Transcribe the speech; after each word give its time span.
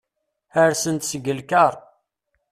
Rsen-d 0.69 1.03
seg 1.09 1.25
lkar. 1.39 1.73